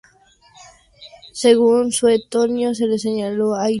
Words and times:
Según 1.31 1.91
Suetonio, 1.91 2.73
se 2.73 2.87
le 2.87 2.93
enseñó 2.93 3.27
a 3.27 3.29
hilar 3.29 3.35
y 3.35 3.37
tejer. 3.37 3.69